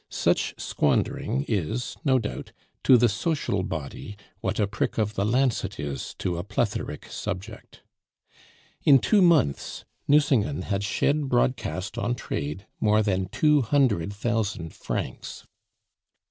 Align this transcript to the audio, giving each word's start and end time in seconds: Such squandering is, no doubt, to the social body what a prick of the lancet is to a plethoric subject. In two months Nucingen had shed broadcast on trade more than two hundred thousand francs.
Such 0.09 0.55
squandering 0.57 1.45
is, 1.47 1.95
no 2.03 2.17
doubt, 2.17 2.53
to 2.85 2.97
the 2.97 3.07
social 3.07 3.61
body 3.61 4.17
what 4.39 4.59
a 4.59 4.65
prick 4.65 4.97
of 4.97 5.13
the 5.13 5.23
lancet 5.23 5.79
is 5.79 6.15
to 6.15 6.39
a 6.39 6.43
plethoric 6.43 7.05
subject. 7.11 7.83
In 8.83 8.97
two 8.97 9.21
months 9.21 9.85
Nucingen 10.07 10.63
had 10.63 10.83
shed 10.83 11.29
broadcast 11.29 11.99
on 11.99 12.15
trade 12.15 12.65
more 12.79 13.03
than 13.03 13.27
two 13.27 13.61
hundred 13.61 14.11
thousand 14.11 14.73
francs. 14.73 15.45